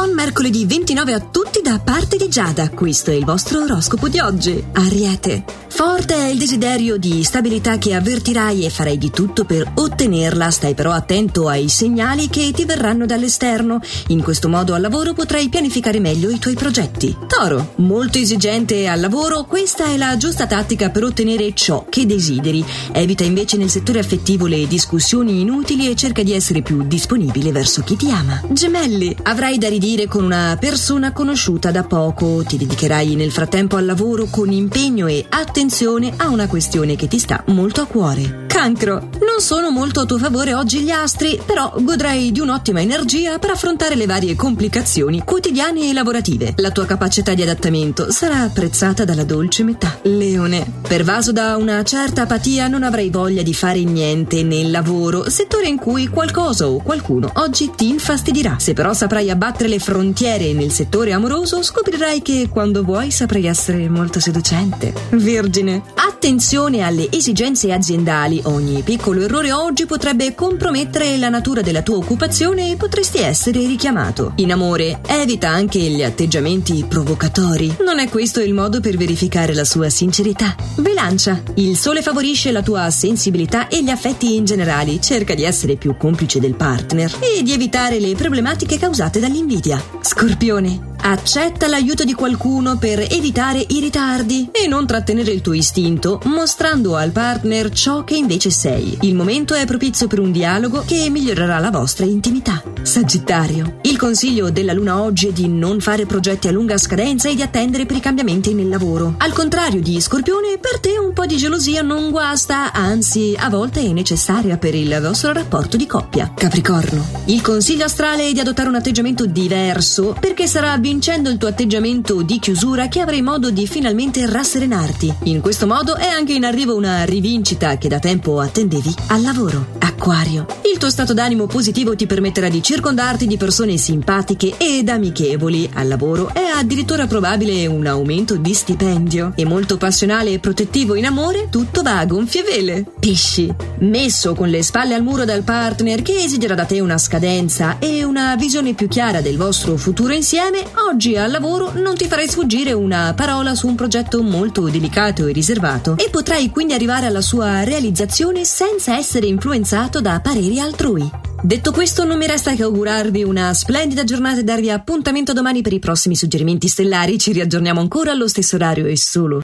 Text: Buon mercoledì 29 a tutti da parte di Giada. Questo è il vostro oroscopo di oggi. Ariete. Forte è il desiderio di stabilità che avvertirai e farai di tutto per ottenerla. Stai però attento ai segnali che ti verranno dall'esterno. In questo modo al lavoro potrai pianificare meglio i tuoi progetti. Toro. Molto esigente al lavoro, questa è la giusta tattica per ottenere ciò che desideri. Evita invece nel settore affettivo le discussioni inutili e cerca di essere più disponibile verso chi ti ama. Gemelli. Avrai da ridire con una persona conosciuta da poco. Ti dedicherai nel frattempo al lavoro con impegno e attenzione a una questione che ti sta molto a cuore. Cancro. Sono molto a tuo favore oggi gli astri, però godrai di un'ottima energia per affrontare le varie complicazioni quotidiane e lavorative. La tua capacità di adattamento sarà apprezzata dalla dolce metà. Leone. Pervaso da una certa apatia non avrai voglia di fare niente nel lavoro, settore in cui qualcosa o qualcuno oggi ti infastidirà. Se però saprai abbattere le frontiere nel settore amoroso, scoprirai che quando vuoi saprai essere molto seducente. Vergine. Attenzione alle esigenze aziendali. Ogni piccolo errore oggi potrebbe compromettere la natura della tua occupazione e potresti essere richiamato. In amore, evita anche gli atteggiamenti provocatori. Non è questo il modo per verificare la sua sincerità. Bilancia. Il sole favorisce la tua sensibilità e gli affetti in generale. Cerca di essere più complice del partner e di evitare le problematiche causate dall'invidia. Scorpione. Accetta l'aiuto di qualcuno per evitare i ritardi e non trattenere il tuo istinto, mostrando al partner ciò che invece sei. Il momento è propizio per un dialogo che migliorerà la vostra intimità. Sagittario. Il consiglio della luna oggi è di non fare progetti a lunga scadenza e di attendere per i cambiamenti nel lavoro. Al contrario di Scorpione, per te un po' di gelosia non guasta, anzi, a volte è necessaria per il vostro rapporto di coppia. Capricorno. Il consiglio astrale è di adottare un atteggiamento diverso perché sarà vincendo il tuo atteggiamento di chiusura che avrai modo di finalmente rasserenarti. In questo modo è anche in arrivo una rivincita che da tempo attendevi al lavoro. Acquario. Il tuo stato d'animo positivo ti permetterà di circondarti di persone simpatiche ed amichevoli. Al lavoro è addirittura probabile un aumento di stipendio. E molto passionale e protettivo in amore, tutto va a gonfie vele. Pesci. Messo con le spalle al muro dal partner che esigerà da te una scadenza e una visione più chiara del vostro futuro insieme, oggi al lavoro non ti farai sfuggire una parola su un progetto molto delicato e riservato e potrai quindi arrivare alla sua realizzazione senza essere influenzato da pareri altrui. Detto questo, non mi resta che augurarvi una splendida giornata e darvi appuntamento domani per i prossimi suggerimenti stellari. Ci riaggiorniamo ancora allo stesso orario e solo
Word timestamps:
Buon 0.00 0.14
mercoledì 0.14 0.64
29 0.64 1.12
a 1.12 1.20
tutti 1.20 1.60
da 1.60 1.78
parte 1.78 2.16
di 2.16 2.30
Giada. 2.30 2.70
Questo 2.70 3.10
è 3.10 3.14
il 3.14 3.26
vostro 3.26 3.64
oroscopo 3.64 4.08
di 4.08 4.18
oggi. 4.18 4.64
Ariete. 4.72 5.44
Forte 5.80 6.14
è 6.14 6.26
il 6.26 6.36
desiderio 6.36 6.98
di 6.98 7.24
stabilità 7.24 7.78
che 7.78 7.94
avvertirai 7.94 8.66
e 8.66 8.68
farai 8.68 8.98
di 8.98 9.10
tutto 9.10 9.46
per 9.46 9.72
ottenerla. 9.76 10.50
Stai 10.50 10.74
però 10.74 10.90
attento 10.90 11.48
ai 11.48 11.70
segnali 11.70 12.28
che 12.28 12.52
ti 12.52 12.66
verranno 12.66 13.06
dall'esterno. 13.06 13.80
In 14.08 14.22
questo 14.22 14.50
modo 14.50 14.74
al 14.74 14.82
lavoro 14.82 15.14
potrai 15.14 15.48
pianificare 15.48 15.98
meglio 15.98 16.28
i 16.28 16.38
tuoi 16.38 16.52
progetti. 16.52 17.16
Toro. 17.26 17.72
Molto 17.76 18.18
esigente 18.18 18.88
al 18.88 19.00
lavoro, 19.00 19.44
questa 19.44 19.86
è 19.86 19.96
la 19.96 20.18
giusta 20.18 20.46
tattica 20.46 20.90
per 20.90 21.02
ottenere 21.02 21.54
ciò 21.54 21.86
che 21.88 22.04
desideri. 22.04 22.62
Evita 22.92 23.24
invece 23.24 23.56
nel 23.56 23.70
settore 23.70 24.00
affettivo 24.00 24.46
le 24.46 24.66
discussioni 24.66 25.40
inutili 25.40 25.88
e 25.88 25.96
cerca 25.96 26.22
di 26.22 26.34
essere 26.34 26.60
più 26.60 26.86
disponibile 26.86 27.52
verso 27.52 27.80
chi 27.80 27.96
ti 27.96 28.10
ama. 28.10 28.42
Gemelli. 28.50 29.16
Avrai 29.22 29.56
da 29.56 29.70
ridire 29.70 30.08
con 30.08 30.24
una 30.24 30.58
persona 30.60 31.14
conosciuta 31.14 31.70
da 31.70 31.84
poco. 31.84 32.44
Ti 32.46 32.58
dedicherai 32.58 33.14
nel 33.14 33.32
frattempo 33.32 33.76
al 33.76 33.86
lavoro 33.86 34.26
con 34.28 34.52
impegno 34.52 35.06
e 35.06 35.24
attenzione 35.26 35.68
a 36.16 36.28
una 36.28 36.48
questione 36.48 36.96
che 36.96 37.06
ti 37.06 37.20
sta 37.20 37.44
molto 37.46 37.80
a 37.80 37.86
cuore. 37.86 38.46
Cancro. 38.48 39.29
Sono 39.40 39.70
molto 39.70 40.00
a 40.00 40.04
tuo 40.04 40.18
favore 40.18 40.52
oggi 40.52 40.80
gli 40.80 40.90
astri, 40.90 41.40
però 41.44 41.72
godrai 41.80 42.30
di 42.30 42.40
un'ottima 42.40 42.82
energia 42.82 43.38
per 43.38 43.50
affrontare 43.50 43.94
le 43.94 44.04
varie 44.04 44.36
complicazioni 44.36 45.22
quotidiane 45.24 45.88
e 45.88 45.92
lavorative. 45.94 46.52
La 46.56 46.70
tua 46.70 46.84
capacità 46.84 47.32
di 47.32 47.40
adattamento 47.40 48.12
sarà 48.12 48.40
apprezzata 48.42 49.06
dalla 49.06 49.24
dolce 49.24 49.64
metà. 49.64 49.98
Leone. 50.02 50.70
Pervaso 50.86 51.32
da 51.32 51.56
una 51.56 51.82
certa 51.84 52.22
apatia 52.22 52.68
non 52.68 52.82
avrai 52.82 53.08
voglia 53.08 53.42
di 53.42 53.54
fare 53.54 53.82
niente 53.82 54.42
nel 54.42 54.70
lavoro, 54.70 55.28
settore 55.30 55.68
in 55.68 55.78
cui 55.78 56.06
qualcosa 56.08 56.68
o 56.68 56.82
qualcuno 56.82 57.32
oggi 57.36 57.70
ti 57.74 57.88
infastidirà. 57.88 58.56
Se 58.58 58.74
però 58.74 58.92
saprai 58.92 59.30
abbattere 59.30 59.70
le 59.70 59.78
frontiere 59.78 60.52
nel 60.52 60.70
settore 60.70 61.12
amoroso, 61.12 61.62
scoprirai 61.62 62.20
che 62.20 62.48
quando 62.50 62.84
vuoi 62.84 63.10
saprai 63.10 63.46
essere 63.46 63.88
molto 63.88 64.20
seducente. 64.20 64.92
Vergine. 65.12 65.82
Attenzione 65.94 66.82
alle 66.82 67.10
esigenze 67.10 67.72
aziendali. 67.72 68.42
Ogni 68.44 68.82
piccolo 68.82 69.22
errore 69.22 69.29
oggi 69.70 69.86
potrebbe 69.86 70.34
compromettere 70.34 71.16
la 71.16 71.28
natura 71.28 71.60
della 71.62 71.82
tua 71.82 71.96
occupazione 71.96 72.70
e 72.70 72.76
potresti 72.76 73.18
essere 73.18 73.60
richiamato. 73.66 74.32
In 74.36 74.52
amore, 74.52 75.00
evita 75.06 75.48
anche 75.48 75.78
gli 75.78 76.02
atteggiamenti 76.02 76.84
provocatori. 76.88 77.76
Non 77.84 77.98
è 77.98 78.08
questo 78.08 78.40
il 78.40 78.52
modo 78.52 78.80
per 78.80 78.96
verificare 78.96 79.54
la 79.54 79.64
sua 79.64 79.88
sincerità. 79.88 80.54
Bilancia. 80.76 81.42
Il 81.54 81.76
sole 81.76 82.02
favorisce 82.02 82.50
la 82.50 82.62
tua 82.62 82.90
sensibilità 82.90 83.68
e 83.68 83.82
gli 83.82 83.90
affetti 83.90 84.34
in 84.34 84.44
generale. 84.44 85.00
Cerca 85.00 85.34
di 85.34 85.44
essere 85.44 85.76
più 85.76 85.96
complice 85.96 86.40
del 86.40 86.54
partner 86.54 87.14
e 87.20 87.42
di 87.42 87.52
evitare 87.52 88.00
le 88.00 88.14
problematiche 88.14 88.78
causate 88.78 89.20
dall'invidia. 89.20 89.82
Scorpione. 90.00 90.88
Accetta 91.02 91.66
l'aiuto 91.66 92.04
di 92.04 92.12
qualcuno 92.12 92.76
per 92.76 93.00
evitare 93.00 93.64
i 93.68 93.80
ritardi 93.80 94.50
e 94.52 94.66
non 94.66 94.86
trattenere 94.86 95.30
il 95.30 95.40
tuo 95.40 95.54
istinto, 95.54 96.20
mostrando 96.24 96.96
al 96.96 97.10
partner 97.10 97.70
ciò 97.70 98.04
che 98.04 98.16
invece 98.16 98.50
sei. 98.50 98.98
Il 99.00 99.14
momento 99.14 99.54
è 99.54 99.64
propizio 99.64 100.06
per 100.06 100.20
un 100.20 100.30
dialogo 100.30 100.84
che 100.86 101.08
migliorerà 101.08 101.58
la 101.58 101.70
vostra 101.70 102.04
intimità. 102.04 102.62
Sagittario. 102.82 103.78
Il 103.82 103.96
consiglio 103.96 104.50
della 104.50 104.72
luna 104.72 105.00
oggi 105.00 105.28
è 105.28 105.32
di 105.32 105.48
non 105.48 105.80
fare 105.80 106.06
progetti 106.06 106.48
a 106.48 106.52
lunga 106.52 106.76
scadenza 106.76 107.28
e 107.28 107.34
di 107.34 107.42
attendere 107.42 107.86
per 107.86 107.96
i 107.96 108.00
cambiamenti 108.00 108.52
nel 108.52 108.68
lavoro. 108.68 109.14
Al 109.18 109.32
contrario 109.32 109.80
di 109.80 110.00
Scorpione, 110.00 110.58
per 110.58 110.80
te 110.80 110.98
un 110.98 111.12
po' 111.12 111.26
di 111.26 111.36
gelosia 111.36 111.82
non 111.82 112.10
guasta, 112.10 112.72
anzi, 112.72 113.34
a 113.38 113.48
volte 113.48 113.80
è 113.80 113.92
necessaria 113.92 114.58
per 114.58 114.74
il 114.74 114.98
vostro 115.00 115.32
rapporto 115.32 115.76
di 115.76 115.86
coppia. 115.86 116.32
Capricorno. 116.34 117.22
Il 117.26 117.40
consiglio 117.40 117.84
astrale 117.84 118.28
è 118.28 118.32
di 118.32 118.40
adottare 118.40 118.68
un 118.68 118.74
atteggiamento 118.74 119.24
diverso 119.24 120.16
perché 120.18 120.46
sarà 120.46 120.76
vincendo 120.90 121.30
il 121.30 121.38
tuo 121.38 121.46
atteggiamento 121.46 122.20
di 122.22 122.40
chiusura 122.40 122.88
che 122.88 122.98
avrai 122.98 123.22
modo 123.22 123.52
di 123.52 123.68
finalmente 123.68 124.28
rasserenarti. 124.28 125.14
In 125.24 125.40
questo 125.40 125.68
modo 125.68 125.94
è 125.94 126.08
anche 126.08 126.32
in 126.32 126.44
arrivo 126.44 126.74
una 126.74 127.04
rivincita 127.04 127.78
che 127.78 127.86
da 127.86 128.00
tempo 128.00 128.40
attendevi 128.40 128.92
al 129.06 129.22
lavoro. 129.22 129.79
Acquario. 130.00 130.46
Il 130.72 130.78
tuo 130.78 130.88
stato 130.88 131.12
d'animo 131.12 131.46
positivo 131.46 131.94
ti 131.94 132.06
permetterà 132.06 132.48
di 132.48 132.62
circondarti 132.62 133.26
di 133.26 133.36
persone 133.36 133.76
simpatiche 133.76 134.54
ed 134.56 134.88
amichevoli. 134.88 135.68
Al 135.74 135.88
lavoro 135.88 136.32
è 136.32 136.40
addirittura 136.40 137.06
probabile 137.06 137.66
un 137.66 137.84
aumento 137.86 138.36
di 138.36 138.54
stipendio. 138.54 139.34
E 139.36 139.44
molto 139.44 139.76
passionale 139.76 140.32
e 140.32 140.38
protettivo 140.38 140.94
in 140.94 141.04
amore, 141.04 141.48
tutto 141.50 141.82
va 141.82 141.98
a 141.98 142.06
gonfie 142.06 142.42
vele. 142.42 142.86
Pesci. 142.98 143.52
Messo 143.80 144.34
con 144.34 144.48
le 144.48 144.62
spalle 144.62 144.94
al 144.94 145.02
muro 145.02 145.26
dal 145.26 145.42
partner 145.42 146.00
che 146.00 146.22
esigerà 146.22 146.54
da 146.54 146.64
te 146.64 146.80
una 146.80 146.96
scadenza 146.96 147.78
e 147.78 148.02
una 148.02 148.34
visione 148.36 148.72
più 148.72 148.88
chiara 148.88 149.20
del 149.20 149.36
vostro 149.36 149.76
futuro 149.76 150.14
insieme, 150.14 150.64
oggi 150.88 151.16
al 151.16 151.30
lavoro 151.30 151.72
non 151.74 151.94
ti 151.94 152.06
farai 152.06 152.28
sfuggire 152.28 152.72
una 152.72 153.12
parola 153.14 153.54
su 153.54 153.66
un 153.66 153.74
progetto 153.74 154.22
molto 154.22 154.62
delicato 154.68 155.26
e 155.26 155.32
riservato 155.32 155.96
e 155.98 156.08
potrai 156.10 156.48
quindi 156.48 156.72
arrivare 156.72 157.04
alla 157.04 157.20
sua 157.20 157.64
realizzazione 157.64 158.44
senza 158.44 158.96
essere 158.96 159.26
influenzato 159.26 159.89
da 159.98 160.20
pareri 160.20 160.60
altrui. 160.60 161.10
Detto 161.42 161.72
questo, 161.72 162.04
non 162.04 162.18
mi 162.18 162.26
resta 162.26 162.54
che 162.54 162.62
augurarvi 162.62 163.24
una 163.24 163.54
splendida 163.54 164.04
giornata 164.04 164.40
e 164.40 164.44
darvi 164.44 164.70
appuntamento 164.70 165.32
domani 165.32 165.62
per 165.62 165.72
i 165.72 165.78
prossimi 165.78 166.14
suggerimenti 166.14 166.68
stellari. 166.68 167.18
Ci 167.18 167.32
riaggiorniamo 167.32 167.80
ancora 167.80 168.12
allo 168.12 168.28
stesso 168.28 168.56
orario 168.56 168.86
e 168.86 168.96
solo 168.96 169.38